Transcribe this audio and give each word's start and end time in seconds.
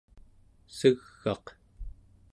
seg'aq 0.77 1.45